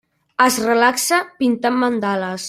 Es 0.45 0.55
relaxa 0.69 1.19
pintant 1.43 1.77
mandales. 1.85 2.39